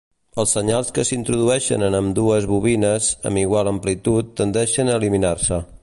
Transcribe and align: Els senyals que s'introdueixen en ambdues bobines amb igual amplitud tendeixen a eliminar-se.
Els 0.43 0.53
senyals 0.57 0.87
que 0.95 1.03
s'introdueixen 1.09 1.85
en 1.89 1.97
ambdues 1.99 2.47
bobines 2.53 3.11
amb 3.31 3.43
igual 3.43 3.71
amplitud 3.75 4.33
tendeixen 4.41 4.89
a 4.95 4.99
eliminar-se. 5.03 5.63